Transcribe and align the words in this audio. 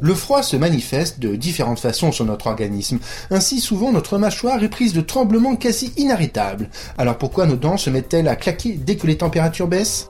Le 0.00 0.14
froid 0.14 0.42
se 0.42 0.56
manifeste 0.56 1.20
de 1.20 1.36
différentes 1.36 1.80
façons 1.80 2.12
sur 2.12 2.24
notre 2.24 2.46
organisme. 2.46 2.98
Ainsi, 3.30 3.60
souvent, 3.60 3.92
notre 3.92 4.18
mâchoire 4.18 4.62
est 4.62 4.68
prise 4.68 4.92
de 4.92 5.00
tremblements 5.00 5.56
quasi 5.56 5.92
inarrêtables. 5.96 6.70
Alors 6.96 7.18
pourquoi 7.18 7.46
nos 7.46 7.56
dents 7.56 7.76
se 7.76 7.90
mettent-elles 7.90 8.28
à 8.28 8.36
claquer 8.36 8.72
dès 8.72 8.96
que 8.96 9.06
les 9.06 9.18
températures 9.18 9.68
baissent? 9.68 10.08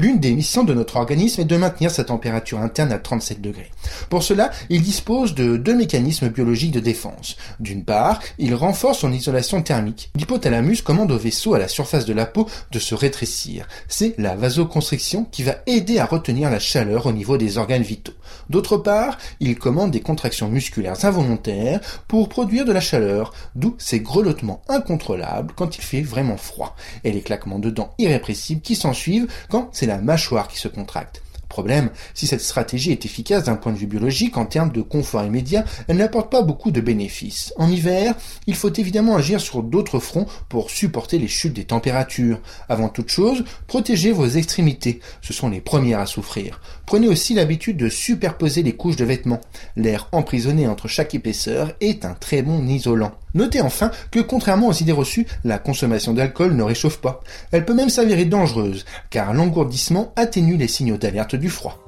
L'une 0.00 0.18
des 0.18 0.32
missions 0.32 0.64
de 0.64 0.72
notre 0.72 0.96
organisme 0.96 1.42
est 1.42 1.44
de 1.44 1.58
maintenir 1.58 1.90
sa 1.90 2.04
température 2.04 2.58
interne 2.58 2.90
à 2.90 2.98
37 2.98 3.42
degrés. 3.42 3.70
Pour 4.08 4.22
cela, 4.22 4.50
il 4.70 4.80
dispose 4.80 5.34
de 5.34 5.58
deux 5.58 5.76
mécanismes 5.76 6.30
biologiques 6.30 6.70
de 6.70 6.80
défense. 6.80 7.36
D'une 7.58 7.84
part, 7.84 8.18
il 8.38 8.54
renforce 8.54 9.00
son 9.00 9.12
isolation 9.12 9.60
thermique. 9.60 10.10
L'hypothalamus 10.16 10.80
commande 10.80 11.12
au 11.12 11.18
vaisseau 11.18 11.52
à 11.52 11.58
la 11.58 11.68
surface 11.68 12.06
de 12.06 12.14
la 12.14 12.24
peau 12.24 12.48
de 12.70 12.78
se 12.78 12.94
rétrécir. 12.94 13.68
C'est 13.88 14.14
la 14.16 14.36
vasoconstriction 14.36 15.26
qui 15.30 15.42
va 15.42 15.56
aider 15.66 15.98
à 15.98 16.06
retenir 16.06 16.48
la 16.48 16.60
chaleur 16.60 17.04
au 17.04 17.12
niveau 17.12 17.36
des 17.36 17.58
organes 17.58 17.82
vitaux. 17.82 18.14
D'autre 18.48 18.78
part, 18.78 19.18
il 19.38 19.58
commande 19.58 19.90
des 19.90 20.00
contractions 20.00 20.48
musculaires 20.48 21.04
involontaires 21.04 21.80
pour 22.08 22.30
produire 22.30 22.64
de 22.64 22.72
la 22.72 22.80
chaleur, 22.80 23.34
d'où 23.54 23.74
ces 23.76 24.00
grelottements 24.00 24.62
incontrôlables 24.68 25.52
quand 25.54 25.76
il 25.76 25.82
fait 25.82 26.00
vraiment 26.00 26.38
froid, 26.38 26.74
et 27.04 27.12
les 27.12 27.20
claquements 27.20 27.58
de 27.58 27.68
dents 27.68 27.92
irrépressibles 27.98 28.62
qui 28.62 28.76
s'ensuivent 28.76 29.26
quand 29.50 29.68
c'est 29.72 29.89
la 29.90 29.98
mâchoire 29.98 30.46
qui 30.46 30.58
se 30.58 30.68
contracte. 30.68 31.20
Problème, 31.48 31.90
si 32.14 32.28
cette 32.28 32.42
stratégie 32.42 32.92
est 32.92 33.04
efficace 33.04 33.42
d'un 33.42 33.56
point 33.56 33.72
de 33.72 33.76
vue 33.76 33.88
biologique 33.88 34.36
en 34.36 34.46
termes 34.46 34.70
de 34.70 34.82
confort 34.82 35.24
immédiat, 35.24 35.64
elle 35.88 35.96
n'apporte 35.96 36.30
pas 36.30 36.42
beaucoup 36.42 36.70
de 36.70 36.80
bénéfices. 36.80 37.52
En 37.56 37.68
hiver, 37.68 38.14
il 38.46 38.54
faut 38.54 38.72
évidemment 38.72 39.16
agir 39.16 39.40
sur 39.40 39.64
d'autres 39.64 39.98
fronts 39.98 40.28
pour 40.48 40.70
supporter 40.70 41.18
les 41.18 41.26
chutes 41.26 41.54
des 41.54 41.64
températures. 41.64 42.40
Avant 42.68 42.88
toute 42.88 43.10
chose, 43.10 43.42
protégez 43.66 44.12
vos 44.12 44.28
extrémités. 44.28 45.00
Ce 45.22 45.32
sont 45.32 45.48
les 45.48 45.60
premières 45.60 45.98
à 45.98 46.06
souffrir. 46.06 46.60
Prenez 46.86 47.08
aussi 47.08 47.34
l'habitude 47.34 47.76
de 47.76 47.88
superposer 47.88 48.62
les 48.62 48.76
couches 48.76 48.94
de 48.94 49.04
vêtements. 49.04 49.40
L'air 49.74 50.08
emprisonné 50.12 50.68
entre 50.68 50.86
chaque 50.86 51.16
épaisseur 51.16 51.72
est 51.80 52.04
un 52.04 52.14
très 52.14 52.42
bon 52.42 52.64
isolant. 52.68 53.19
Notez 53.34 53.60
enfin 53.60 53.90
que 54.10 54.20
contrairement 54.20 54.68
aux 54.68 54.72
idées 54.72 54.92
reçues, 54.92 55.26
la 55.44 55.58
consommation 55.58 56.14
d'alcool 56.14 56.54
ne 56.54 56.62
réchauffe 56.62 56.98
pas. 56.98 57.20
Elle 57.52 57.64
peut 57.64 57.74
même 57.74 57.88
s'avérer 57.88 58.24
dangereuse, 58.24 58.84
car 59.10 59.32
l'engourdissement 59.32 60.12
atténue 60.16 60.56
les 60.56 60.68
signaux 60.68 60.96
d'alerte 60.96 61.36
du 61.36 61.48
froid. 61.48 61.78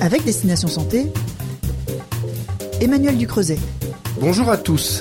Avec 0.00 0.24
Destination 0.24 0.68
Santé, 0.68 1.06
Emmanuel 2.80 3.16
Ducreuset. 3.16 3.58
Bonjour 4.20 4.50
à 4.50 4.56
tous. 4.56 5.00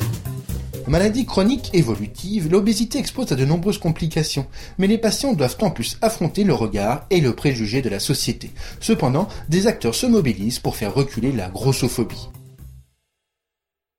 Maladie 0.92 1.26
chronique 1.26 1.70
évolutive, 1.72 2.52
l'obésité 2.52 3.00
expose 3.00 3.32
à 3.32 3.38
de 3.38 3.46
nombreuses 3.46 3.78
complications, 3.78 4.46
mais 4.78 4.88
les 4.88 4.98
patients 4.98 5.32
doivent 5.32 5.56
en 5.62 5.72
plus 5.72 5.98
affronter 6.02 6.44
le 6.44 6.54
regard 6.54 7.06
et 7.10 7.22
le 7.22 7.34
préjugé 7.34 7.82
de 7.82 7.88
la 7.88 8.02
société. 8.02 8.52
Cependant, 8.82 9.30
des 9.48 9.68
acteurs 9.68 9.96
se 9.96 10.06
mobilisent 10.06 10.60
pour 10.60 10.76
faire 10.76 10.94
reculer 10.94 11.32
la 11.32 11.48
grossophobie. 11.48 12.28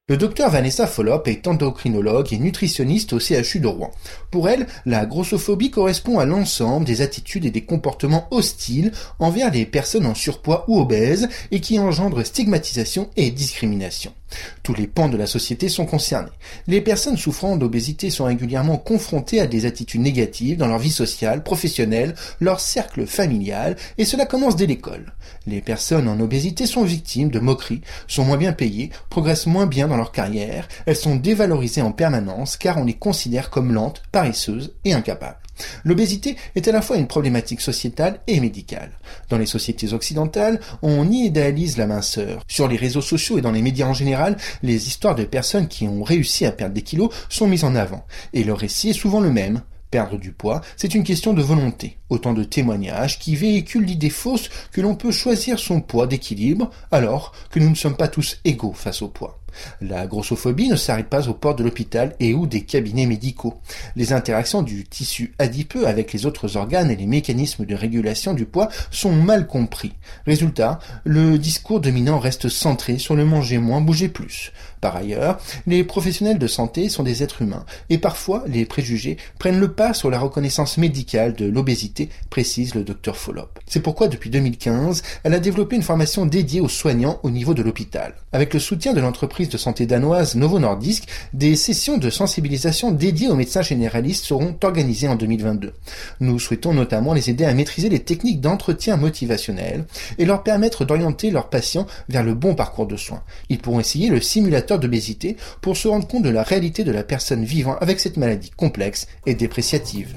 Le 0.07 0.19
docteur 0.19 0.51
Vanessa 0.51 0.87
Follop 0.87 1.23
est 1.29 1.47
endocrinologue 1.47 2.31
et 2.35 2.39
nutritionniste 2.39 3.15
au 3.15 3.19
CHU 3.19 3.61
de 3.61 3.69
Rouen. 3.69 3.93
Pour 4.31 4.51
elle, 4.51 4.67
la 4.85 5.07
grossophobie 5.07 5.71
correspond 5.71 6.19
à 6.19 6.27
l'ensemble 6.27 6.85
des 6.85 7.01
attitudes 7.01 7.47
et 7.47 7.51
des 7.51 7.65
comportements 7.65 8.29
hostiles 8.31 8.93
envers 9.19 9.51
les 9.51 9.65
personnes 9.65 10.05
en 10.05 10.15
surpoids 10.15 10.67
ou 10.69 10.79
obèses 10.79 11.31
et 11.53 11.61
qui 11.61 11.79
engendrent 11.79 12.27
stigmatisation 12.27 13.09
et 13.17 13.31
discrimination. 13.31 14.13
Tous 14.63 14.75
les 14.75 14.87
pans 14.87 15.09
de 15.09 15.17
la 15.17 15.27
société 15.27 15.69
sont 15.69 15.87
concernés. 15.87 16.31
Les 16.67 16.81
personnes 16.81 17.17
souffrant 17.17 17.57
d'obésité 17.57 18.11
sont 18.11 18.25
régulièrement 18.25 18.77
confrontées 18.77 19.41
à 19.41 19.47
des 19.47 19.67
attitudes 19.67 20.01
négatives 20.01 20.57
dans 20.57 20.69
leur 20.69 20.79
vie 20.79 20.91
sociale, 20.91 21.43
professionnelle, 21.43 22.15
leur 22.41 22.61
cercle 22.61 23.07
familial, 23.07 23.77
et 23.99 24.05
cela 24.05 24.27
commence 24.27 24.57
dès 24.57 24.67
l'école. 24.67 25.13
Les 25.47 25.61
personnes 25.61 26.09
en 26.09 26.21
obésité 26.21 26.67
sont 26.67 26.85
victimes 26.85 27.31
de 27.31 27.41
moqueries, 27.41 27.83
sont 28.07 28.25
moins 28.25 28.37
bien 28.37 28.53
payées, 28.53 28.91
progressent 29.11 29.47
moins 29.47 29.67
bien 29.67 29.89
dans 29.89 29.97
leur 29.97 30.13
carrière, 30.13 30.69
elles 30.87 30.97
sont 30.97 31.17
dévalorisées 31.17 31.83
en 31.83 31.93
permanence 31.93 32.57
car 32.57 32.79
on 32.79 32.85
les 32.85 32.95
considère 32.95 33.51
comme 33.51 33.73
lentes, 33.73 34.03
paresseuses 34.13 34.75
et 34.85 34.93
incapables. 34.93 35.42
L'obésité 35.85 36.37
est 36.55 36.69
à 36.69 36.73
la 36.73 36.83
fois 36.83 36.97
une 36.97 37.07
problématique 37.07 37.61
sociétale 37.61 38.21
et 38.27 38.41
médicale. 38.41 38.93
Dans 39.29 39.39
les 39.39 39.47
sociétés 39.47 39.93
occidentales, 39.93 40.61
on 40.83 41.11
idéalise 41.11 41.77
la 41.77 41.87
minceur. 41.87 42.43
Sur 42.49 42.69
les 42.69 42.77
réseaux 42.77 43.01
sociaux 43.01 43.39
et 43.39 43.43
dans 43.43 43.53
les 43.53 43.63
médias 43.63 43.87
en 43.87 43.95
général, 43.95 44.37
les 44.63 44.87
histoires 44.87 45.15
de 45.15 45.25
personnes 45.25 45.69
qui 45.69 45.87
ont 45.87 46.03
réussi 46.03 46.47
à 46.47 46.53
perdre 46.53 46.75
des 46.75 46.83
kilos 46.83 47.11
sont 47.29 47.47
mises 47.47 47.65
en 47.65 47.75
avant. 47.75 48.05
Et 48.33 48.45
le 48.45 48.55
récit 48.55 48.91
est 48.91 48.95
souvent 48.95 49.21
le 49.21 49.31
même. 49.31 49.63
Perdre 49.91 50.19
du 50.19 50.33
poids, 50.33 50.63
c'est 50.79 50.95
une 50.95 51.05
question 51.05 51.35
de 51.35 51.43
volonté. 51.43 51.99
Autant 52.13 52.35
de 52.35 52.45
témoignages 52.45 53.19
qui 53.19 53.37
véhiculent 53.37 53.87
l'idée 53.87 54.11
fausse 54.11 54.51
que 54.71 54.83
l'on 54.83 54.95
peut 54.95 55.11
choisir 55.11 55.59
son 55.59 55.81
poids 55.81 56.07
d'équilibre 56.07 56.71
alors 56.91 57.33
que 57.51 57.59
nous 57.59 57.71
ne 57.71 57.75
sommes 57.75 57.97
pas 57.97 58.07
tous 58.07 58.39
égaux 58.45 58.75
face 58.75 59.01
au 59.01 59.09
poids. 59.09 59.43
La 59.81 60.07
grossophobie 60.07 60.69
ne 60.69 60.77
s'arrête 60.77 61.09
pas 61.09 61.29
aux 61.29 61.35
portes 61.35 61.59
de 61.59 61.65
l'hôpital 61.65 62.15
et 62.21 62.35
ou 62.35 62.47
des 62.47 62.63
cabinets 62.63 63.07
médicaux. 63.07 63.61
Les 63.97 64.13
interactions 64.13 64.63
du 64.63 64.85
tissu 64.85 65.35
adipeux 65.39 65.87
avec 65.87 66.13
les 66.13 66.27
autres 66.27 66.57
organes 66.57 66.91
et 66.91 66.97
les 66.97 67.07
mécanismes 67.07 67.65
de 67.65 67.75
régulation 67.75 68.35
du 68.35 68.45
poids 68.45 68.69
sont 68.91 69.13
mal 69.13 69.47
compris. 69.47 69.93
Résultat, 70.27 70.79
le 71.05 71.39
discours 71.39 71.81
dominant 71.81 72.19
reste 72.19 72.49
centré 72.49 72.99
sur 72.99 73.15
le 73.15 73.25
manger 73.25 73.59
moins, 73.59 73.81
bouger 73.81 74.09
plus. 74.09 74.53
Par 74.81 74.97
ailleurs, 74.97 75.39
les 75.67 75.85
professionnels 75.85 76.39
de 76.39 76.47
santé 76.47 76.89
sont 76.89 77.05
des 77.05 77.23
êtres 77.23 77.43
humains 77.43 77.65
et 77.89 77.99
parfois 77.99 78.43
les 78.47 78.65
préjugés 78.65 79.17
prennent 79.39 79.61
le 79.61 79.73
pas 79.73 79.95
sur 79.95 80.11
la 80.11 80.19
reconnaissance 80.19 80.77
médicale 80.77 81.35
de 81.35 81.47
l'obésité, 81.47 82.02
précise 82.31 82.75
le 82.75 82.85
docteur 82.85 83.17
Follop. 83.17 83.59
C'est 83.67 83.81
pourquoi 83.81 84.09
depuis 84.09 84.31
2015, 84.31 85.03
elle 85.25 85.35
a 85.35 85.41
développé 85.41 85.77
une 85.77 85.83
formation 85.83 86.27
dédiée 86.27 86.61
aux 86.61 86.69
soignants 86.69 87.21
au 87.23 87.31
niveau 87.31 87.55
de 87.55 87.63
l'hôpital. 87.63 88.15
Avec 88.33 88.55
le 88.55 88.61
soutien 88.61 88.93
de 88.93 89.01
l'entreprise 89.01 89.49
de 89.49 89.59
santé 89.59 89.87
danoise 89.87 90.35
Novo 90.35 90.59
Nordisk, 90.59 91.09
des 91.33 91.57
sessions 91.57 91.99
de 91.99 92.11
sensibilisation 92.11 92.91
dédiées 92.91 93.29
aux 93.29 93.35
médecins 93.35 93.63
généralistes 93.63 94.25
seront 94.25 94.57
organisées 94.63 95.09
en 95.09 95.17
2022. 95.17 95.73
Nous 96.21 96.39
souhaitons 96.39 96.73
notamment 96.73 97.15
les 97.15 97.31
aider 97.31 97.45
à 97.45 97.55
maîtriser 97.55 97.89
les 97.89 98.01
techniques 98.01 98.41
d'entretien 98.41 98.97
motivationnel 98.97 99.87
et 100.19 100.25
leur 100.25 100.43
permettre 100.43 100.85
d'orienter 100.85 101.31
leurs 101.31 101.49
patients 101.49 101.87
vers 102.09 102.23
le 102.23 102.35
bon 102.35 102.55
parcours 102.55 102.87
de 102.87 102.97
soins. 102.97 103.23
Ils 103.49 103.59
pourront 103.59 103.81
essayer 103.81 104.09
le 104.09 104.21
simulateur 104.21 104.79
d'obésité 104.79 105.37
pour 105.61 105.77
se 105.77 105.89
rendre 105.89 106.07
compte 106.07 106.23
de 106.23 106.31
la 106.31 106.43
réalité 106.43 106.85
de 106.85 106.93
la 106.93 107.05
personne 107.05 107.45
vivant 107.45 107.77
avec 107.81 108.01
cette 108.01 108.17
maladie 108.17 108.51
complexe 108.51 109.07
et 109.27 109.35
dépréciative. 109.35 110.17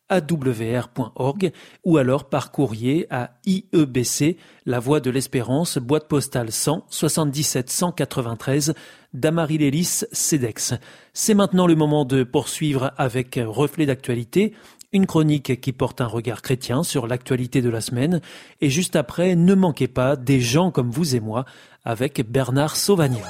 awr.org 0.11 1.51
ou 1.83 1.97
alors 1.97 2.25
par 2.25 2.51
courrier 2.51 3.07
à 3.09 3.31
IEBC, 3.45 4.37
La 4.65 4.79
Voie 4.79 4.99
de 4.99 5.09
l'Espérance, 5.09 5.77
boîte 5.77 6.07
postale 6.07 6.51
100 6.51 6.85
77 6.89 7.69
193 7.69 8.73
d'Amarie-Lélis 9.13 10.03
CEDEX. 10.11 10.75
C'est 11.13 11.33
maintenant 11.33 11.65
le 11.65 11.75
moment 11.75 12.05
de 12.05 12.23
poursuivre 12.23 12.91
avec 12.97 13.39
Reflet 13.43 13.85
d'actualité, 13.85 14.53
une 14.93 15.07
chronique 15.07 15.61
qui 15.61 15.71
porte 15.71 16.01
un 16.01 16.07
regard 16.07 16.41
chrétien 16.41 16.83
sur 16.83 17.07
l'actualité 17.07 17.61
de 17.61 17.69
la 17.69 17.81
semaine 17.81 18.21
et 18.59 18.69
juste 18.69 18.95
après, 18.95 19.35
ne 19.35 19.55
manquez 19.55 19.87
pas 19.87 20.15
des 20.15 20.41
gens 20.41 20.71
comme 20.71 20.91
vous 20.91 21.15
et 21.15 21.19
moi 21.19 21.45
avec 21.85 22.29
Bernard 22.29 22.75
Sauvagna. 22.75 23.25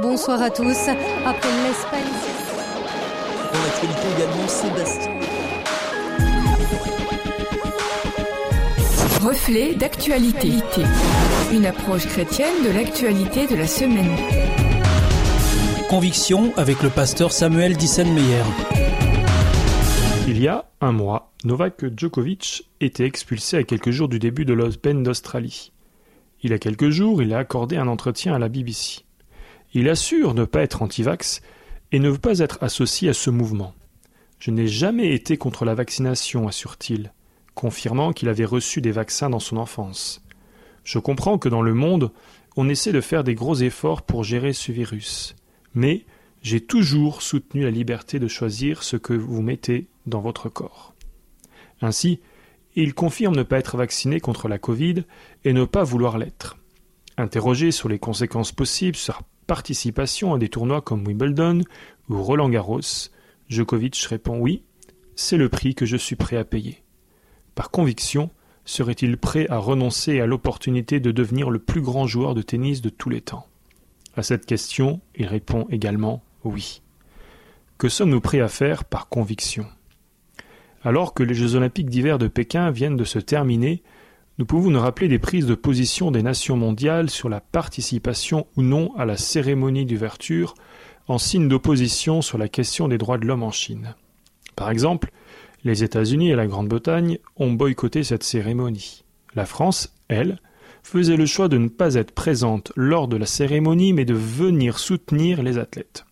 Bonsoir 0.00 0.40
à 0.40 0.50
tous. 0.50 0.88
Après 1.24 1.50
l'Espagne, 1.62 2.21
l'actualité 3.82 4.08
également, 4.16 4.48
Sébastien. 4.48 5.12
Reflet 9.20 9.74
d'actualité. 9.74 10.50
Une 11.52 11.66
approche 11.66 12.06
chrétienne 12.06 12.64
de 12.64 12.70
l'actualité 12.70 13.46
de 13.46 13.56
la 13.56 13.66
semaine. 13.66 14.16
Conviction 15.88 16.52
avec 16.56 16.82
le 16.82 16.90
pasteur 16.90 17.32
Samuel 17.32 17.76
Dissenmeyer. 17.76 18.42
Il 20.28 20.40
y 20.40 20.48
a 20.48 20.66
un 20.80 20.92
mois, 20.92 21.32
Novak 21.44 21.84
Djokovic 21.96 22.68
était 22.80 23.04
expulsé 23.04 23.58
à 23.58 23.64
quelques 23.64 23.90
jours 23.90 24.08
du 24.08 24.18
début 24.18 24.44
de 24.44 24.54
l'Open 24.54 25.02
d'Australie. 25.02 25.72
Il 26.42 26.50
y 26.50 26.54
a 26.54 26.58
quelques 26.58 26.90
jours, 26.90 27.22
il 27.22 27.34
a 27.34 27.38
accordé 27.38 27.76
un 27.76 27.88
entretien 27.88 28.34
à 28.34 28.38
la 28.38 28.48
BBC. 28.48 29.00
Il 29.74 29.88
assure 29.88 30.34
ne 30.34 30.44
pas 30.44 30.62
être 30.62 30.82
anti-vax 30.82 31.42
et 31.92 31.98
ne 31.98 32.08
veut 32.08 32.18
pas 32.18 32.40
être 32.40 32.58
associé 32.62 33.08
à 33.10 33.14
ce 33.14 33.30
mouvement. 33.30 33.74
Je 34.38 34.50
n'ai 34.50 34.66
jamais 34.66 35.14
été 35.14 35.36
contre 35.36 35.64
la 35.64 35.74
vaccination, 35.74 36.48
assure-t-il, 36.48 37.12
confirmant 37.54 38.12
qu'il 38.12 38.28
avait 38.28 38.44
reçu 38.44 38.80
des 38.80 38.90
vaccins 38.90 39.30
dans 39.30 39.38
son 39.38 39.56
enfance. 39.56 40.22
Je 40.84 40.98
comprends 40.98 41.38
que 41.38 41.48
dans 41.48 41.62
le 41.62 41.74
monde, 41.74 42.10
on 42.56 42.68
essaie 42.68 42.92
de 42.92 43.00
faire 43.00 43.22
des 43.22 43.34
gros 43.34 43.54
efforts 43.54 44.02
pour 44.02 44.24
gérer 44.24 44.52
ce 44.52 44.72
virus. 44.72 45.36
Mais 45.74 46.04
j'ai 46.42 46.60
toujours 46.60 47.22
soutenu 47.22 47.62
la 47.62 47.70
liberté 47.70 48.18
de 48.18 48.26
choisir 48.26 48.82
ce 48.82 48.96
que 48.96 49.12
vous 49.12 49.42
mettez 49.42 49.86
dans 50.06 50.20
votre 50.20 50.48
corps. 50.48 50.94
Ainsi, 51.80 52.20
il 52.74 52.94
confirme 52.94 53.36
ne 53.36 53.42
pas 53.42 53.58
être 53.58 53.76
vacciné 53.76 54.18
contre 54.18 54.48
la 54.48 54.58
Covid 54.58 55.04
et 55.44 55.52
ne 55.52 55.64
pas 55.64 55.84
vouloir 55.84 56.18
l'être. 56.18 56.56
Interrogé 57.16 57.70
sur 57.70 57.88
les 57.88 57.98
conséquences 57.98 58.52
possibles 58.52 58.96
participation 59.46 60.34
à 60.34 60.38
des 60.38 60.48
tournois 60.48 60.80
comme 60.80 61.06
Wimbledon 61.06 61.62
ou 62.08 62.22
Roland 62.22 62.48
Garros, 62.48 62.80
Djokovic 63.48 63.96
répond 64.08 64.38
oui, 64.38 64.62
c'est 65.16 65.36
le 65.36 65.48
prix 65.48 65.74
que 65.74 65.86
je 65.86 65.96
suis 65.96 66.16
prêt 66.16 66.36
à 66.36 66.44
payer. 66.44 66.82
Par 67.54 67.70
conviction, 67.70 68.30
serait-il 68.64 69.16
prêt 69.18 69.46
à 69.50 69.58
renoncer 69.58 70.20
à 70.20 70.26
l'opportunité 70.26 71.00
de 71.00 71.10
devenir 71.10 71.50
le 71.50 71.58
plus 71.58 71.82
grand 71.82 72.06
joueur 72.06 72.34
de 72.34 72.42
tennis 72.42 72.80
de 72.80 72.88
tous 72.88 73.10
les 73.10 73.20
temps? 73.20 73.46
À 74.16 74.22
cette 74.22 74.46
question, 74.46 75.00
il 75.16 75.26
répond 75.26 75.66
également 75.70 76.22
oui. 76.44 76.82
Que 77.78 77.88
sommes-nous 77.88 78.20
prêts 78.20 78.40
à 78.40 78.48
faire 78.48 78.84
par 78.84 79.08
conviction? 79.08 79.66
Alors 80.82 81.14
que 81.14 81.22
les 81.22 81.34
Jeux 81.34 81.54
olympiques 81.54 81.90
d'hiver 81.90 82.18
de 82.18 82.28
Pékin 82.28 82.70
viennent 82.70 82.96
de 82.96 83.04
se 83.04 83.18
terminer, 83.18 83.82
nous 84.38 84.46
pouvons 84.46 84.70
nous 84.70 84.80
rappeler 84.80 85.08
des 85.08 85.18
prises 85.18 85.46
de 85.46 85.54
position 85.54 86.10
des 86.10 86.22
nations 86.22 86.56
mondiales 86.56 87.10
sur 87.10 87.28
la 87.28 87.40
participation 87.40 88.46
ou 88.56 88.62
non 88.62 88.94
à 88.96 89.04
la 89.04 89.16
cérémonie 89.16 89.84
d'ouverture 89.84 90.54
en 91.08 91.18
signe 91.18 91.48
d'opposition 91.48 92.22
sur 92.22 92.38
la 92.38 92.48
question 92.48 92.88
des 92.88 92.98
droits 92.98 93.18
de 93.18 93.26
l'homme 93.26 93.42
en 93.42 93.50
Chine. 93.50 93.94
Par 94.56 94.70
exemple, 94.70 95.10
les 95.64 95.84
États-Unis 95.84 96.30
et 96.30 96.36
la 96.36 96.46
Grande-Bretagne 96.46 97.18
ont 97.36 97.52
boycotté 97.52 98.04
cette 98.04 98.24
cérémonie. 98.24 99.04
La 99.34 99.46
France, 99.46 99.94
elle, 100.08 100.40
faisait 100.82 101.16
le 101.16 101.26
choix 101.26 101.48
de 101.48 101.58
ne 101.58 101.68
pas 101.68 101.94
être 101.94 102.12
présente 102.12 102.72
lors 102.74 103.08
de 103.08 103.16
la 103.16 103.26
cérémonie 103.26 103.92
mais 103.92 104.04
de 104.04 104.14
venir 104.14 104.78
soutenir 104.78 105.42
les 105.42 105.58
athlètes. 105.58 106.04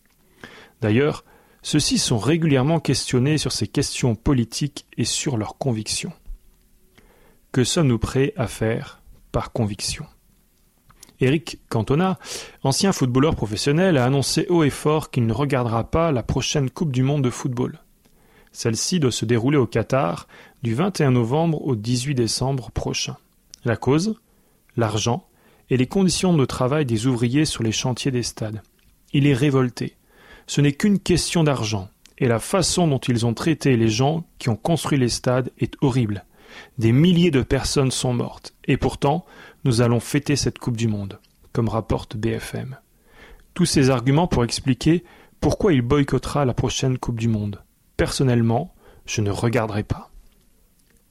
D'ailleurs, 0.81 1.25
ceux-ci 1.63 1.97
sont 1.97 2.17
régulièrement 2.17 2.79
questionnés 2.79 3.37
sur 3.37 3.51
ces 3.51 3.67
questions 3.67 4.15
politiques 4.15 4.85
et 4.97 5.05
sur 5.05 5.37
leurs 5.37 5.57
convictions. 5.57 6.13
Que 7.51 7.65
sommes-nous 7.65 7.99
prêts 7.99 8.33
à 8.37 8.47
faire 8.47 9.01
par 9.33 9.51
conviction? 9.51 10.05
Eric 11.19 11.59
Cantona, 11.67 12.17
ancien 12.63 12.93
footballeur 12.93 13.35
professionnel, 13.35 13.97
a 13.97 14.05
annoncé 14.05 14.45
haut 14.47 14.63
et 14.63 14.69
fort 14.69 15.11
qu'il 15.11 15.25
ne 15.25 15.33
regardera 15.33 15.83
pas 15.83 16.13
la 16.13 16.23
prochaine 16.23 16.69
Coupe 16.69 16.93
du 16.93 17.03
Monde 17.03 17.25
de 17.25 17.29
football. 17.29 17.79
Celle-ci 18.53 19.01
doit 19.01 19.11
se 19.11 19.25
dérouler 19.25 19.57
au 19.57 19.67
Qatar 19.67 20.29
du 20.63 20.73
21 20.73 21.11
novembre 21.11 21.61
au 21.61 21.75
18 21.75 22.15
décembre 22.15 22.71
prochain. 22.71 23.17
La 23.65 23.75
cause? 23.75 24.15
L'argent 24.77 25.27
et 25.69 25.75
les 25.75 25.87
conditions 25.87 26.33
de 26.33 26.45
travail 26.45 26.85
des 26.85 27.05
ouvriers 27.05 27.43
sur 27.43 27.63
les 27.63 27.73
chantiers 27.73 28.11
des 28.11 28.23
stades. 28.23 28.61
Il 29.11 29.27
est 29.27 29.33
révolté. 29.33 29.97
Ce 30.47 30.61
n'est 30.61 30.71
qu'une 30.71 30.99
question 30.99 31.43
d'argent, 31.43 31.89
et 32.17 32.29
la 32.29 32.39
façon 32.39 32.87
dont 32.87 32.99
ils 32.99 33.25
ont 33.25 33.33
traité 33.33 33.75
les 33.75 33.89
gens 33.89 34.25
qui 34.39 34.47
ont 34.47 34.55
construit 34.55 34.97
les 34.97 35.09
stades 35.09 35.51
est 35.57 35.75
horrible. 35.81 36.23
Des 36.77 36.91
milliers 36.91 37.31
de 37.31 37.41
personnes 37.41 37.91
sont 37.91 38.13
mortes, 38.13 38.53
et 38.65 38.77
pourtant, 38.77 39.25
nous 39.63 39.81
allons 39.81 39.99
fêter 39.99 40.35
cette 40.35 40.59
Coupe 40.59 40.77
du 40.77 40.87
Monde, 40.87 41.19
comme 41.53 41.69
rapporte 41.69 42.17
BFM. 42.17 42.77
Tous 43.53 43.65
ces 43.65 43.89
arguments 43.89 44.27
pour 44.27 44.43
expliquer 44.43 45.03
pourquoi 45.39 45.73
il 45.73 45.81
boycottera 45.81 46.45
la 46.45 46.53
prochaine 46.53 46.97
Coupe 46.97 47.19
du 47.19 47.27
Monde. 47.27 47.63
Personnellement, 47.97 48.73
je 49.05 49.21
ne 49.21 49.31
regarderai 49.31 49.83
pas. 49.83 50.11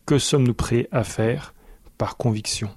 Que 0.07 0.19
sommes-nous 0.19 0.55
prêts 0.55 0.88
à 0.93 1.05
faire 1.05 1.55
par 1.99 2.17
conviction? 2.17 2.71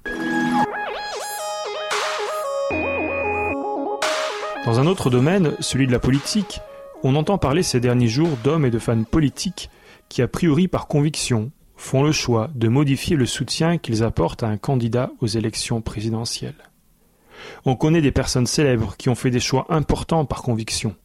Dans 4.66 4.80
un 4.80 4.88
autre 4.88 5.10
domaine, 5.10 5.56
celui 5.60 5.88
de 5.88 5.92
la 5.92 6.00
politique, 6.00 6.62
on 7.04 7.16
entend 7.16 7.38
parler 7.38 7.64
ces 7.64 7.82
derniers 7.82 8.08
jours 8.08 8.38
d'hommes 8.44 8.66
et 8.66 8.72
de 8.72 8.80
femmes 8.80 9.06
politiques 9.06 9.70
qui, 10.08 10.22
a 10.22 10.28
priori 10.28 10.70
par 10.70 10.88
conviction, 10.88 11.52
font 11.84 12.02
le 12.02 12.14
choix 12.14 12.50
de 12.56 12.70
modifier 12.70 13.18
le 13.18 13.26
soutien 13.26 13.78
qu'ils 13.78 14.04
apportent 14.04 14.42
à 14.42 14.48
un 14.48 14.56
candidat 14.58 15.12
aux 15.20 15.28
élections 15.28 15.82
présidentielles. 15.82 16.70
On 17.66 17.76
connaît 17.76 18.02
des 18.02 18.14
personnes 18.14 18.48
célèbres 18.48 18.96
qui 18.96 19.10
ont 19.10 19.16
fait 19.16 19.30
des 19.30 19.42
choix 19.42 19.66
importants 19.70 20.24
par 20.24 20.44
conviction. 20.44 20.96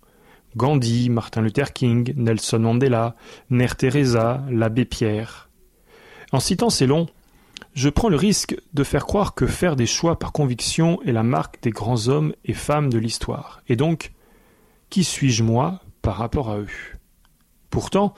Gandhi, 0.57 1.11
Martin 1.11 1.43
Luther 1.43 1.73
King, 1.73 2.15
Nelson 2.17 2.61
Mandela, 2.61 3.17
Mère 3.51 3.75
Teresa, 3.75 4.45
l'abbé 4.51 4.85
Pierre. 4.85 5.51
En 6.31 6.39
citant 6.39 6.71
ces 6.71 6.87
noms, 6.87 7.09
je 7.75 7.89
prends 7.89 8.09
le 8.09 8.17
risque 8.17 8.57
de 8.73 8.85
faire 8.85 9.05
croire 9.05 9.35
que 9.35 9.49
faire 9.49 9.75
des 9.75 9.87
choix 9.87 10.17
par 10.17 10.31
conviction 10.31 11.03
est 11.03 11.13
la 11.13 11.25
marque 11.25 11.61
des 11.61 11.71
grands 11.71 12.07
hommes 12.07 12.35
et 12.45 12.55
femmes 12.55 12.89
de 12.89 12.99
l'histoire. 12.99 13.63
Et 13.69 13.75
donc, 13.75 14.13
qui 14.91 15.03
suis-je 15.03 15.43
moi 15.43 15.81
par 16.03 16.17
rapport 16.17 16.51
à 16.51 16.59
eux? 16.59 16.69
Pourtant, 17.69 18.15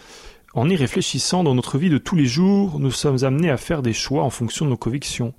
en 0.53 0.69
y 0.69 0.75
réfléchissant 0.75 1.45
dans 1.45 1.55
notre 1.55 1.79
vie 1.79 1.91
de 1.91 1.99
tous 1.99 2.17
les 2.17 2.27
jours, 2.27 2.81
nous 2.81 2.91
sommes 2.91 3.23
amenés 3.25 3.51
à 3.51 3.57
faire 3.57 3.83
des 3.83 3.93
choix 3.93 4.25
en 4.25 4.31
fonction 4.31 4.65
de 4.65 4.71
nos 4.71 4.77
convictions, 4.77 5.33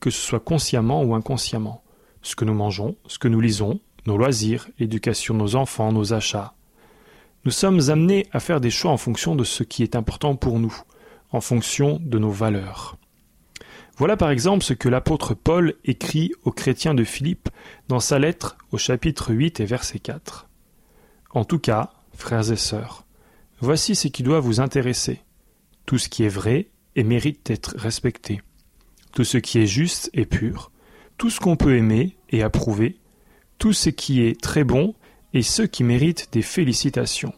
que 0.00 0.10
ce 0.10 0.20
soit 0.20 0.40
consciemment 0.40 1.02
ou 1.04 1.14
inconsciemment. 1.14 1.82
Ce 2.22 2.34
que 2.34 2.44
nous 2.44 2.54
mangeons, 2.54 2.96
ce 3.06 3.18
que 3.18 3.28
nous 3.28 3.40
lisons, 3.40 3.80
nos 4.06 4.16
loisirs, 4.16 4.68
l'éducation 4.78 5.34
de 5.34 5.38
nos 5.38 5.54
enfants, 5.54 5.92
nos 5.92 6.12
achats. 6.12 6.54
Nous 7.44 7.52
sommes 7.52 7.88
amenés 7.88 8.26
à 8.32 8.40
faire 8.40 8.60
des 8.60 8.70
choix 8.70 8.90
en 8.90 8.96
fonction 8.96 9.36
de 9.36 9.44
ce 9.44 9.62
qui 9.62 9.84
est 9.84 9.94
important 9.94 10.34
pour 10.34 10.58
nous, 10.58 10.76
en 11.30 11.40
fonction 11.40 12.00
de 12.02 12.18
nos 12.18 12.30
valeurs. 12.30 12.96
Voilà 13.96 14.16
par 14.16 14.30
exemple 14.30 14.64
ce 14.64 14.74
que 14.74 14.88
l'apôtre 14.88 15.34
Paul 15.34 15.74
écrit 15.84 16.32
aux 16.44 16.52
chrétiens 16.52 16.94
de 16.94 17.04
Philippe 17.04 17.48
dans 17.88 18.00
sa 18.00 18.18
lettre 18.18 18.56
au 18.72 18.78
chapitre 18.78 19.32
8 19.32 19.60
et 19.60 19.64
verset 19.64 19.98
4. 20.00 20.48
En 21.30 21.44
tout 21.44 21.58
cas, 21.58 21.90
frères 22.14 22.50
et 22.50 22.56
sœurs, 22.56 23.04
Voici 23.60 23.94
ce 23.94 24.08
qui 24.08 24.22
doit 24.22 24.40
vous 24.40 24.60
intéresser. 24.60 25.20
Tout 25.84 25.98
ce 25.98 26.08
qui 26.08 26.24
est 26.24 26.28
vrai 26.28 26.68
et 26.94 27.02
mérite 27.02 27.46
d'être 27.46 27.74
respecté. 27.76 28.40
Tout 29.12 29.24
ce 29.24 29.38
qui 29.38 29.58
est 29.58 29.66
juste 29.66 30.10
et 30.14 30.26
pur. 30.26 30.70
Tout 31.16 31.30
ce 31.30 31.40
qu'on 31.40 31.56
peut 31.56 31.76
aimer 31.76 32.16
et 32.30 32.42
approuver. 32.42 32.98
Tout 33.58 33.72
ce 33.72 33.90
qui 33.90 34.22
est 34.22 34.40
très 34.40 34.62
bon 34.62 34.94
et 35.34 35.42
ce 35.42 35.62
qui 35.62 35.82
mérite 35.82 36.28
des 36.32 36.42
félicitations. 36.42 37.32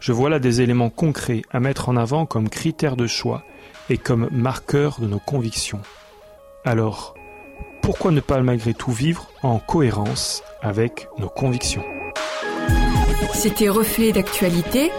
Je 0.00 0.12
vois 0.12 0.30
là 0.30 0.38
des 0.38 0.60
éléments 0.60 0.90
concrets 0.90 1.42
à 1.50 1.60
mettre 1.60 1.88
en 1.88 1.96
avant 1.96 2.24
comme 2.24 2.48
critères 2.48 2.96
de 2.96 3.06
choix 3.06 3.44
et 3.90 3.98
comme 3.98 4.28
marqueurs 4.32 5.00
de 5.00 5.06
nos 5.06 5.18
convictions. 5.18 5.82
Alors, 6.64 7.14
pourquoi 7.82 8.12
ne 8.12 8.20
pas 8.20 8.40
malgré 8.42 8.74
tout 8.74 8.92
vivre 8.92 9.28
en 9.42 9.58
cohérence 9.58 10.42
avec 10.62 11.08
nos 11.18 11.28
convictions? 11.28 11.97
C'était 13.34 13.68
Reflet 13.68 14.12
d'actualité, 14.12 14.90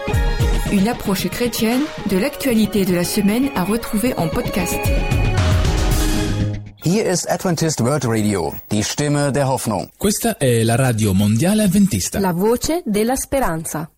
une 0.72 0.88
approche 0.88 1.28
chrétienne 1.28 1.82
de 2.10 2.18
l'actualité 2.18 2.84
de 2.84 2.94
la 2.94 3.04
semaine 3.04 3.48
à 3.54 3.64
retrouver 3.64 4.14
en 4.16 4.28
podcast. 4.28 4.78
Hier 6.84 7.10
ist 7.10 7.26
Adventist 7.28 7.80
World 7.80 8.04
Radio, 8.04 8.54
die 8.70 8.82
Stimme 8.82 9.30
der 9.32 9.48
Hoffnung. 9.48 9.88
Questa 9.96 10.36
è 10.38 10.62
la 10.62 10.76
radio 10.76 11.12
mondiale 11.12 11.62
adventista. 11.62 12.18
La 12.18 12.32
voce 12.32 12.82
della 12.84 13.16
speranza. 13.16 13.90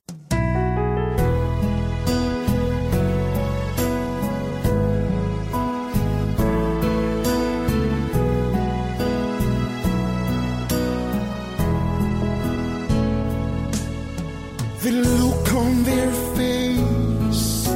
Look 15.03 15.53
on 15.55 15.83
their 15.85 16.13
face, 16.37 17.69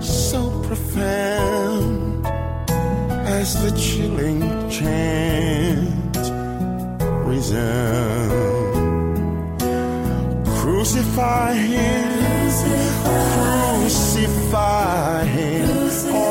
so 0.00 0.40
profound 0.66 2.26
as 3.26 3.48
the 3.62 3.70
chilling 3.78 4.42
chant 4.70 6.16
resound. 7.26 8.40
Crucify 10.58 11.54
him, 11.54 12.08
crucify. 13.34 14.90
Him, 15.24 15.68
although 16.14 16.29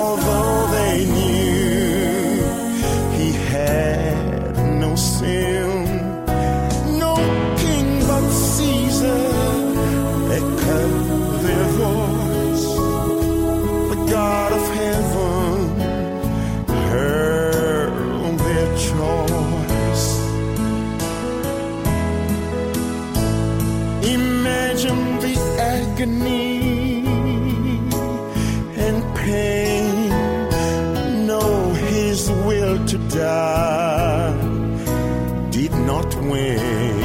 did 35.51 35.73
not 35.89 36.15
win 36.15 36.99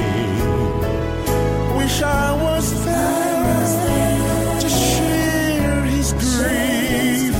wish 1.76 2.02
I 2.02 2.32
was 2.40 2.84
there 2.84 4.60
to 4.60 4.68
share 4.68 5.82
his 5.82 6.12
grief 6.12 7.34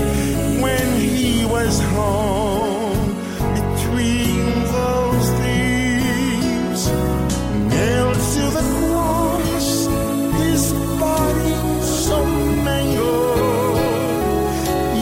when 0.60 0.86
he 0.98 1.44
was 1.46 1.80
home 1.96 3.14
between 3.60 4.42
those 4.76 5.26
thieves. 5.40 6.82
Nailed 7.72 8.20
to 8.34 8.44
the 8.58 8.64
cross, 8.78 9.68
his 10.42 10.64
body 10.98 11.54
so 12.06 12.18
mangled, 12.68 13.78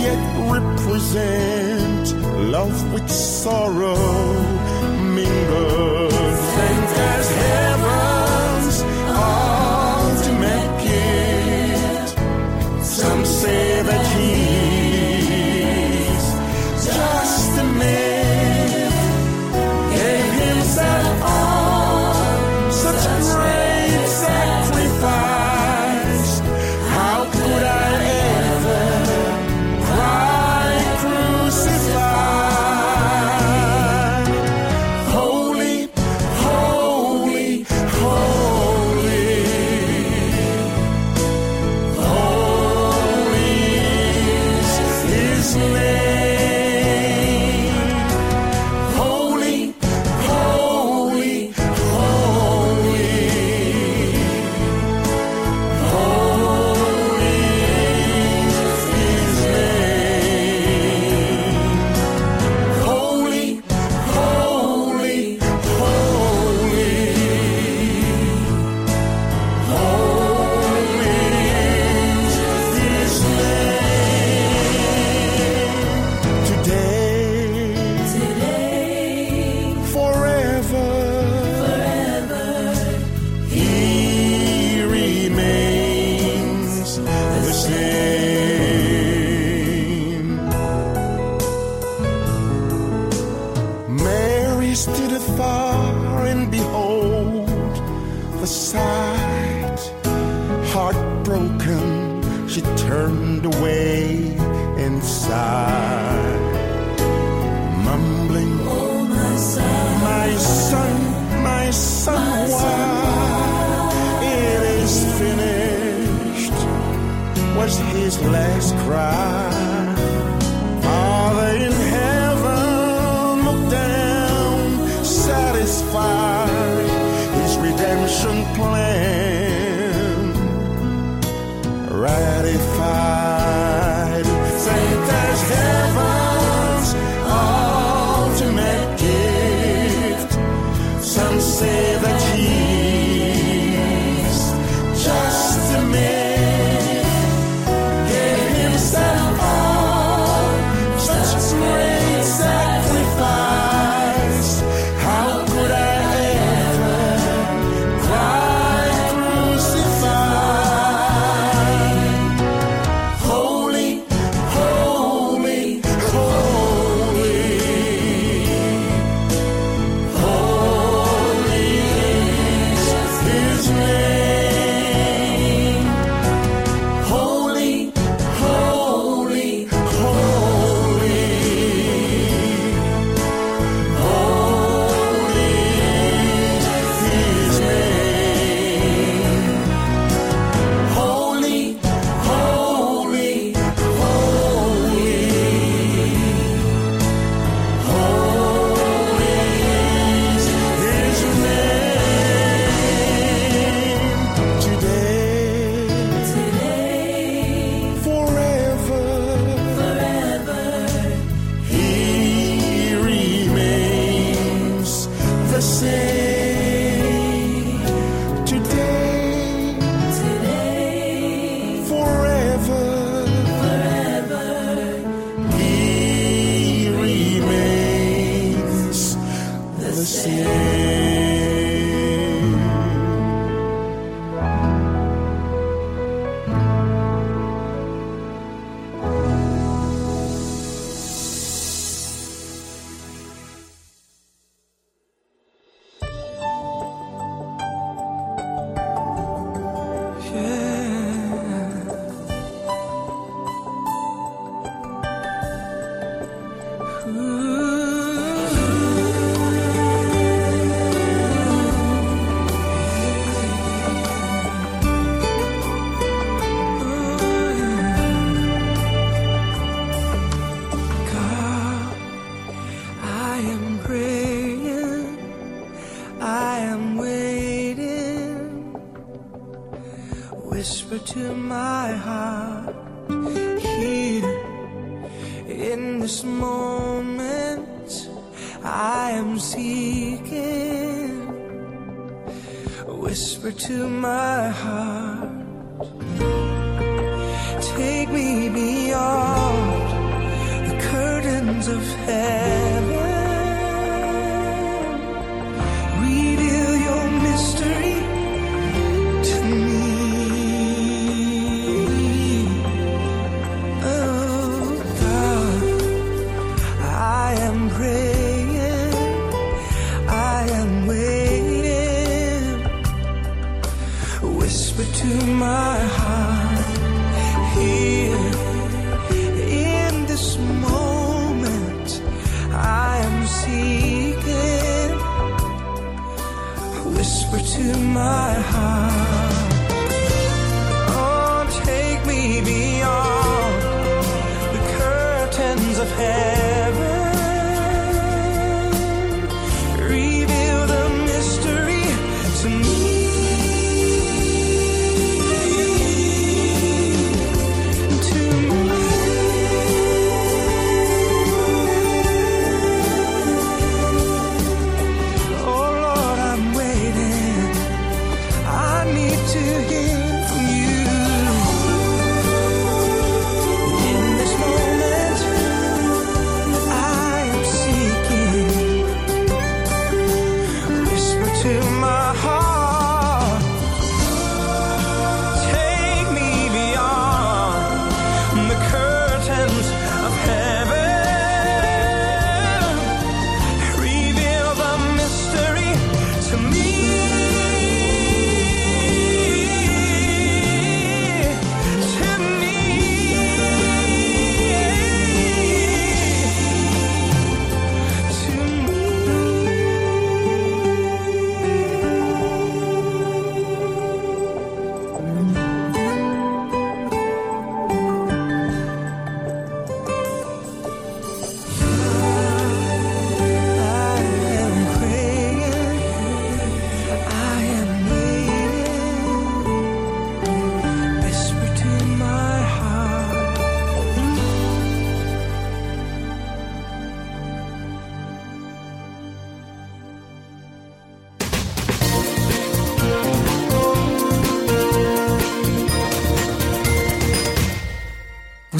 yet 0.04 0.22
represent 0.56 2.06
love 2.50 2.78
with 2.92 3.10
sorrow 3.42 4.31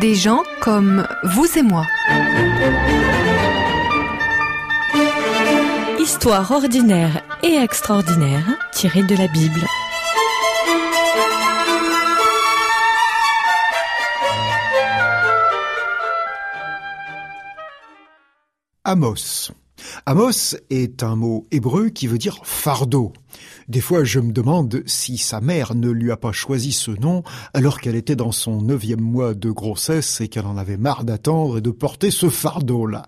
Des 0.00 0.14
gens 0.14 0.44
comme 0.62 1.06
vous 1.24 1.46
et 1.58 1.62
moi. 1.62 1.84
Histoire 5.98 6.50
ordinaire 6.50 7.22
et 7.42 7.56
extraordinaire 7.56 8.46
tirée 8.72 9.02
de 9.02 9.14
la 9.14 9.28
Bible. 9.28 9.60
Amos. 18.84 19.52
Amos 20.06 20.56
est 20.70 21.02
un 21.02 21.16
mot 21.16 21.46
hébreu 21.50 21.88
qui 21.88 22.06
veut 22.06 22.18
dire 22.18 22.40
fardeau. 22.44 23.12
Des 23.68 23.80
fois, 23.80 24.04
je 24.04 24.20
me 24.20 24.32
demande 24.32 24.82
si 24.86 25.18
sa 25.18 25.40
mère 25.40 25.74
ne 25.74 25.90
lui 25.90 26.10
a 26.10 26.16
pas 26.16 26.32
choisi 26.32 26.72
ce 26.72 26.90
nom 26.90 27.22
alors 27.54 27.80
qu'elle 27.80 27.96
était 27.96 28.16
dans 28.16 28.32
son 28.32 28.62
neuvième 28.62 29.00
mois 29.00 29.34
de 29.34 29.50
grossesse 29.50 30.20
et 30.20 30.28
qu'elle 30.28 30.46
en 30.46 30.56
avait 30.56 30.76
marre 30.76 31.04
d'attendre 31.04 31.58
et 31.58 31.60
de 31.60 31.70
porter 31.70 32.10
ce 32.10 32.28
fardeau-là. 32.28 33.06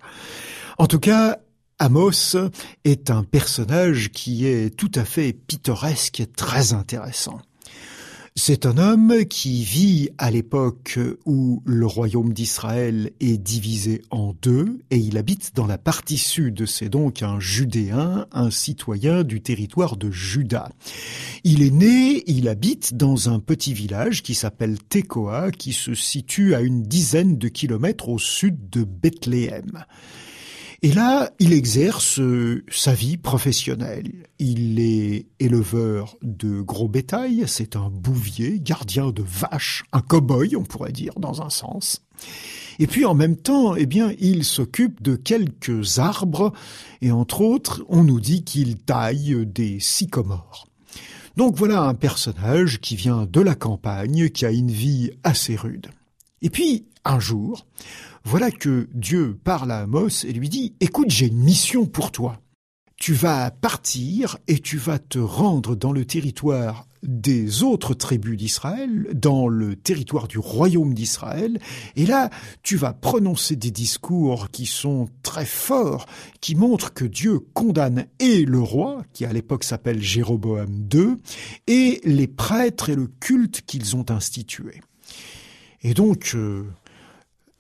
En 0.79 0.87
tout 0.87 1.01
cas, 1.01 1.39
Amos 1.79 2.37
est 2.85 3.11
un 3.11 3.25
personnage 3.25 4.11
qui 4.13 4.47
est 4.47 4.71
tout 4.71 4.93
à 4.95 5.05
fait 5.05 5.33
pittoresque 5.33 6.21
et 6.21 6.27
très 6.27 6.75
intéressant. 6.75 7.41
C'est 8.35 8.65
un 8.65 8.79
homme 8.79 9.27
qui 9.27 9.63
vit 9.63 10.09
à 10.17 10.31
l'époque 10.31 10.99
où 11.27 11.63
le 11.67 11.85
royaume 11.85 12.33
d'Israël 12.33 13.11
est 13.21 13.37
divisé 13.37 14.01
en 14.11 14.35
deux 14.41 14.79
et 14.91 14.97
il 14.97 15.19
habite 15.19 15.55
dans 15.55 15.67
la 15.67 15.77
partie 15.77 16.17
sud. 16.17 16.65
C'est 16.65 16.89
donc 16.89 17.23
un 17.23 17.39
Judéen, 17.41 18.27
un 18.33 18.51
citoyen 18.51 19.23
du 19.23 19.43
territoire 19.43 19.99
de 19.99 20.11
Juda. 20.11 20.71
Il 21.45 21.63
est 21.63 21.71
né, 21.71 22.25
il 22.27 22.49
habite 22.49 22.95
dans 22.95 23.29
un 23.29 23.39
petit 23.39 23.75
village 23.75 24.23
qui 24.23 24.35
s'appelle 24.35 24.79
Tekoa 24.79 25.51
qui 25.51 25.75
se 25.75 25.93
situe 25.93 26.55
à 26.55 26.63
une 26.63 26.83
dizaine 26.83 27.37
de 27.37 27.49
kilomètres 27.49 28.09
au 28.09 28.19
sud 28.19 28.71
de 28.71 28.85
Bethléem. 28.85 29.85
Et 30.85 30.93
là, 30.93 31.31
il 31.39 31.53
exerce 31.53 32.19
euh, 32.19 32.65
sa 32.69 32.93
vie 32.93 33.17
professionnelle. 33.17 34.27
Il 34.41 34.81
est 34.81 35.27
éleveur 35.39 36.17
de 36.23 36.61
gros 36.61 36.89
bétail, 36.89 37.45
c'est 37.47 37.77
un 37.77 37.89
bouvier, 37.89 38.59
gardien 38.59 39.13
de 39.13 39.23
vaches, 39.23 39.85
un 39.93 40.01
cow-boy, 40.01 40.57
on 40.57 40.65
pourrait 40.65 40.91
dire, 40.91 41.13
dans 41.21 41.41
un 41.41 41.51
sens. 41.51 42.03
Et 42.81 42.89
puis 42.89 43.05
en 43.05 43.15
même 43.15 43.37
temps, 43.37 43.77
eh 43.77 43.87
bien, 43.87 44.13
il 44.19 44.43
s'occupe 44.43 45.03
de 45.03 45.15
quelques 45.15 46.01
arbres, 46.01 46.53
et 47.01 47.13
entre 47.13 47.43
autres, 47.43 47.85
on 47.89 48.03
nous 48.03 48.19
dit 48.19 48.43
qu'il 48.43 48.77
taille 48.77 49.47
des 49.47 49.79
sycomores. 49.79 50.67
Donc 51.37 51.55
voilà 51.55 51.83
un 51.83 51.95
personnage 51.95 52.81
qui 52.81 52.97
vient 52.97 53.27
de 53.27 53.41
la 53.41 53.55
campagne, 53.55 54.31
qui 54.31 54.45
a 54.47 54.51
une 54.51 54.73
vie 54.73 55.13
assez 55.23 55.55
rude. 55.55 55.87
Et 56.43 56.51
puis, 56.51 56.87
un 57.05 57.21
jour, 57.21 57.67
voilà 58.25 58.51
que 58.51 58.89
Dieu 58.95 59.39
parle 59.43 59.73
à 59.73 59.81
Amos 59.81 60.25
et 60.25 60.33
lui 60.33 60.49
dit, 60.49 60.75
écoute, 60.81 61.11
j'ai 61.11 61.27
une 61.27 61.43
mission 61.43 61.87
pour 61.87 62.13
toi. 62.13 62.39
tu 62.97 63.15
vas 63.15 63.51
partir 63.51 64.39
et 64.47 64.61
tu 64.61 64.79
vas 64.79 65.01
te 65.01 65.19
rendre 65.19 65.75
dans 65.75 65.91
le 65.91 66.05
territoire 66.05 66.87
des 67.03 67.65
autres 67.65 67.95
tribus 67.95 68.37
d'Israël, 68.37 69.09
dans 69.13 69.49
le 69.49 69.75
territoire 69.75 70.29
du 70.29 70.39
royaume 70.39 70.95
d'Israël, 70.95 71.59
et 71.97 72.07
là, 72.07 72.31
tu 72.63 72.77
vas 72.77 72.93
prononcer 72.93 73.57
des 73.57 73.73
discours 73.73 74.51
qui 74.51 74.67
sont 74.67 75.09
très 75.25 75.45
forts, 75.45 76.07
qui 76.41 76.55
montrent 76.55 76.95
que 76.95 77.05
Dieu 77.05 77.41
condamne 77.55 78.07
et 78.21 78.45
le 78.45 78.61
roi, 78.61 79.03
qui 79.13 79.25
à 79.25 79.33
l'époque 79.33 79.65
s'appelle 79.65 80.01
Jéroboam 80.01 80.87
II, 80.93 81.17
et 81.67 82.01
les 82.05 82.29
prêtres 82.29 82.91
et 82.91 82.95
le 82.95 83.09
culte 83.09 83.63
qu'ils 83.67 83.97
ont 83.97 84.09
institué. 84.11 84.81
Et 85.83 85.95
donc, 85.95 86.33
euh, 86.37 86.63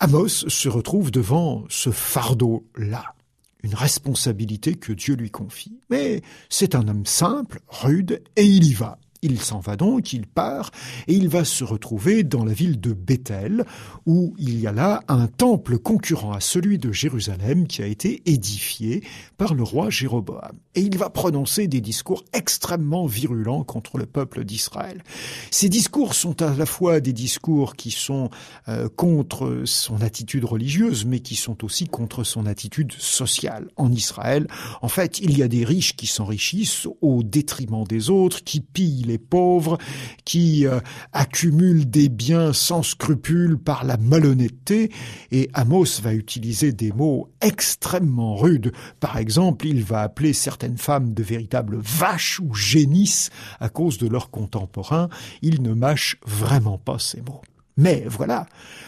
Amos 0.04 0.48
se 0.48 0.68
retrouve 0.68 1.12
devant 1.12 1.64
ce 1.68 1.92
fardeau-là 1.92 3.14
une 3.62 3.76
responsabilité 3.76 4.74
que 4.74 4.92
Dieu 4.92 5.14
lui 5.14 5.30
confie. 5.30 5.78
Mais 5.90 6.22
c'est 6.48 6.74
un 6.74 6.88
homme 6.88 7.06
simple, 7.06 7.60
rude, 7.68 8.20
et 8.34 8.44
il 8.44 8.64
y 8.64 8.72
va. 8.72 8.98
Il 9.24 9.40
s'en 9.40 9.60
va 9.60 9.76
donc, 9.76 10.12
il 10.12 10.26
part, 10.26 10.72
et 11.06 11.14
il 11.14 11.28
va 11.28 11.44
se 11.44 11.62
retrouver 11.62 12.24
dans 12.24 12.44
la 12.44 12.52
ville 12.52 12.80
de 12.80 12.92
Bethel, 12.92 13.64
où 14.04 14.34
il 14.36 14.58
y 14.58 14.66
a 14.66 14.72
là 14.72 15.04
un 15.06 15.28
temple 15.28 15.78
concurrent 15.78 16.32
à 16.32 16.40
celui 16.40 16.76
de 16.76 16.90
Jérusalem 16.90 17.68
qui 17.68 17.82
a 17.82 17.86
été 17.86 18.20
édifié 18.26 19.04
par 19.36 19.54
le 19.54 19.62
roi 19.62 19.90
Jéroboam. 19.90 20.58
Et 20.74 20.80
il 20.80 20.98
va 20.98 21.08
prononcer 21.08 21.68
des 21.68 21.80
discours 21.80 22.24
extrêmement 22.32 23.06
virulents 23.06 23.62
contre 23.62 23.96
le 23.96 24.06
peuple 24.06 24.44
d'Israël. 24.44 25.04
Ces 25.52 25.68
discours 25.68 26.14
sont 26.14 26.42
à 26.42 26.56
la 26.56 26.66
fois 26.66 26.98
des 26.98 27.12
discours 27.12 27.76
qui 27.76 27.92
sont 27.92 28.28
euh, 28.66 28.88
contre 28.88 29.62
son 29.66 30.02
attitude 30.02 30.44
religieuse, 30.44 31.04
mais 31.04 31.20
qui 31.20 31.36
sont 31.36 31.64
aussi 31.64 31.86
contre 31.86 32.24
son 32.24 32.44
attitude 32.44 32.90
sociale. 32.98 33.68
En 33.76 33.92
Israël, 33.92 34.48
en 34.80 34.88
fait, 34.88 35.20
il 35.20 35.38
y 35.38 35.44
a 35.44 35.48
des 35.48 35.64
riches 35.64 35.94
qui 35.94 36.08
s'enrichissent 36.08 36.88
au 37.00 37.22
détriment 37.22 37.84
des 37.84 38.10
autres, 38.10 38.42
qui 38.42 38.60
pillent 38.60 39.11
les 39.12 39.18
pauvres, 39.18 39.78
qui 40.24 40.66
euh, 40.66 40.80
accumulent 41.12 41.88
des 41.88 42.08
biens 42.08 42.52
sans 42.52 42.82
scrupules 42.82 43.58
par 43.58 43.84
la 43.84 43.98
malhonnêteté, 43.98 44.90
et 45.30 45.50
Amos 45.52 46.00
va 46.02 46.14
utiliser 46.14 46.72
des 46.72 46.92
mots 46.92 47.28
extrêmement 47.42 48.36
rudes. 48.36 48.72
Par 49.00 49.18
exemple, 49.18 49.66
il 49.66 49.84
va 49.84 50.00
appeler 50.00 50.32
certaines 50.32 50.78
femmes 50.78 51.12
de 51.12 51.22
véritables 51.22 51.78
vaches 51.78 52.40
ou 52.40 52.54
génisses 52.54 53.30
à 53.60 53.68
cause 53.68 53.98
de 53.98 54.08
leurs 54.08 54.30
contemporains. 54.30 55.08
Il 55.42 55.62
ne 55.62 55.74
mâche 55.74 56.16
vraiment 56.26 56.78
pas 56.78 56.98
ces 56.98 57.20
mots. 57.20 57.42
Mais 57.76 58.04
voilà, 58.06 58.46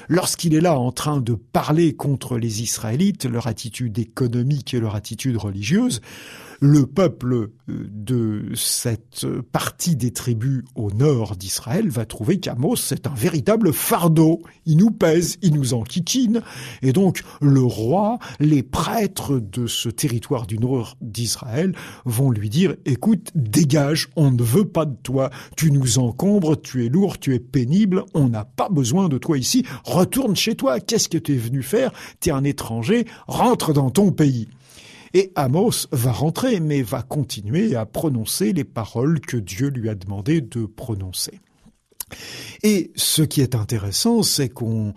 lorsqu'il 0.09 0.55
est 0.55 0.61
là 0.61 0.79
en 0.79 0.93
train 0.93 1.21
de 1.21 1.35
parler 1.35 1.95
contre 1.95 2.37
les 2.37 2.63
Israélites, 2.63 3.25
leur 3.25 3.47
attitude 3.47 3.99
économique 3.99 4.75
et 4.75 4.81
leur 4.81 4.95
attitude 4.95 5.39
religieuse, 5.39 6.03
le 6.65 6.87
peuple 6.87 7.35
euh, 7.35 7.49
de 7.69 8.49
cette 8.55 9.27
partie 9.53 9.97
des 9.97 10.13
tribus 10.13 10.65
au 10.75 10.91
nord 10.91 11.37
d'Israël 11.37 11.91
va 11.91 12.07
trouver 12.07 12.41
qu'Amos 12.41 12.77
c'est 12.77 13.07
un 13.07 13.15
véritable 13.15 13.75
fardeau. 13.75 14.41
Il 14.65 14.79
nous 14.79 14.91
pèse, 14.91 15.37
il 15.43 15.53
nous 15.53 15.75
enquiquine. 15.75 16.41
Et 16.81 16.95
donc 16.95 17.23
le 17.43 17.61
roi, 17.61 18.19
les 18.41 18.63
prêtres 18.63 19.39
de 19.39 19.67
ce 19.67 19.91
territoire 19.91 20.47
du 20.47 20.59
nord 20.59 20.97
d'Israël 21.03 21.75
vont 22.07 22.31
lui 22.31 22.49
dire, 22.49 22.77
écoute, 22.87 23.31
dégage, 23.35 24.09
on 24.17 24.31
ne 24.31 24.43
veut 24.43 24.67
pas 24.67 24.87
de 24.87 24.97
toi. 25.03 25.29
Tu 25.59 25.71
nous 25.71 25.99
encombres, 25.99 26.59
tu 26.59 26.87
es 26.87 26.89
lourd, 26.89 27.19
tu 27.19 27.35
es 27.35 27.41
pénible, 27.41 28.05
on 28.15 28.31
n'a 28.31 28.47
pas 28.47 28.71
besoin 28.71 29.11
de 29.11 29.19
toi 29.19 29.37
ici. 29.37 29.67
Retourne 29.85 30.35
chez 30.35 30.55
toi. 30.55 30.81
Qu'est-ce 30.81 31.11
que 31.11 31.19
tu 31.19 31.35
es 31.35 31.39
venu 31.39 31.63
faire? 31.63 31.93
Tu 32.21 32.31
es 32.31 32.33
un 32.33 32.45
étranger, 32.45 33.05
rentre 33.27 33.75
dans 33.75 33.91
ton 33.91 34.13
pays. 34.13 34.49
Et 35.15 35.33
Amos 35.37 35.87
va 35.93 36.13
rentrer, 36.13 36.59
mais 36.61 36.83
va 36.83 37.03
continuer 37.03 37.77
à 37.77 37.87
prononcer 37.87 38.53
les 38.53 38.65
paroles 38.65 39.21
que 39.21 39.37
Dieu 39.37 39.69
lui 39.69 39.89
a 39.89 39.95
demandé 39.95 40.41
de 40.41 40.67
prononcer. 40.67 41.41
Et 42.63 42.93
ce 42.97 43.23
qui 43.23 43.41
est 43.41 43.55
intéressant, 43.55 44.23
c'est 44.23 44.49
qu'on 44.49 44.93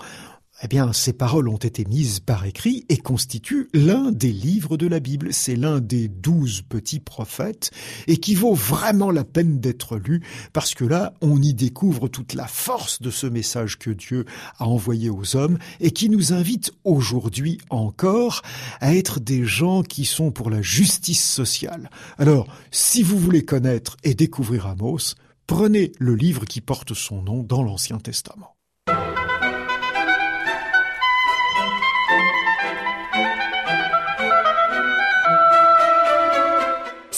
eh 0.63 0.67
bien, 0.67 0.91
ces 0.91 1.13
paroles 1.13 1.49
ont 1.49 1.57
été 1.57 1.85
mises 1.85 2.19
par 2.19 2.45
écrit 2.45 2.85
et 2.89 2.97
constituent 2.97 3.69
l'un 3.73 4.11
des 4.11 4.31
livres 4.31 4.75
de 4.75 4.87
la 4.87 4.99
Bible. 4.99 5.31
C'est 5.31 5.55
l'un 5.55 5.79
des 5.79 6.07
douze 6.07 6.63
petits 6.67 6.99
prophètes 6.99 7.69
et 8.07 8.17
qui 8.17 8.33
vaut 8.33 8.55
vraiment 8.55 9.11
la 9.11 9.23
peine 9.23 9.59
d'être 9.59 9.97
lu 9.97 10.23
parce 10.53 10.73
que 10.73 10.83
là, 10.83 11.13
on 11.21 11.39
y 11.41 11.53
découvre 11.53 12.07
toute 12.07 12.33
la 12.33 12.47
force 12.47 13.01
de 13.01 13.11
ce 13.11 13.27
message 13.27 13.77
que 13.77 13.91
Dieu 13.91 14.25
a 14.57 14.65
envoyé 14.65 15.11
aux 15.11 15.35
hommes 15.35 15.59
et 15.79 15.91
qui 15.91 16.09
nous 16.09 16.33
invite 16.33 16.71
aujourd'hui 16.83 17.59
encore 17.69 18.41
à 18.81 18.95
être 18.95 19.19
des 19.19 19.45
gens 19.45 19.83
qui 19.83 20.05
sont 20.05 20.31
pour 20.31 20.49
la 20.49 20.63
justice 20.63 21.23
sociale. 21.23 21.91
Alors, 22.17 22.47
si 22.71 23.03
vous 23.03 23.19
voulez 23.19 23.45
connaître 23.45 23.95
et 24.03 24.15
découvrir 24.15 24.65
Amos, 24.65 25.13
prenez 25.45 25.91
le 25.99 26.15
livre 26.15 26.45
qui 26.45 26.61
porte 26.61 26.95
son 26.95 27.21
nom 27.21 27.43
dans 27.43 27.61
l'Ancien 27.61 27.99
Testament. 27.99 28.56